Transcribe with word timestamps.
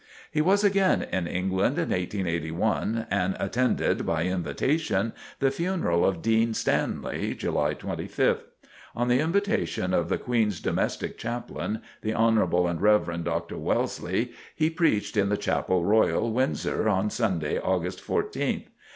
He 0.31 0.41
was 0.41 0.63
again 0.63 1.03
in 1.03 1.27
England 1.27 1.77
in 1.77 1.91
1881 1.91 3.05
and 3.11 3.37
attended, 3.39 4.03
by 4.03 4.23
invitation, 4.23 5.13
the 5.37 5.51
funeral 5.51 6.03
of 6.03 6.23
Dean 6.23 6.55
Stanley, 6.55 7.35
(July 7.35 7.75
25th). 7.75 8.39
On 8.95 9.09
the 9.09 9.19
invitation 9.19 9.93
of 9.93 10.09
the 10.09 10.17
Queen's 10.17 10.59
Domestic 10.59 11.19
Chaplain, 11.19 11.83
the 12.01 12.13
Hon. 12.15 12.39
and 12.65 12.81
Rev. 12.81 13.23
Dr. 13.23 13.59
Wellesley, 13.59 14.31
he 14.55 14.71
preached 14.71 15.15
in 15.17 15.29
the 15.29 15.37
Chapel 15.37 15.85
Royal, 15.85 16.31
Windsor, 16.33 16.89
on 16.89 17.11
Sunday, 17.11 17.59
August 17.59 18.03
14th. 18.03 18.69